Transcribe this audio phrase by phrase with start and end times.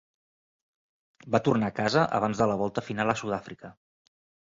[1.35, 3.77] Va tornar a casa abans de la volta final a Sud-àfrica.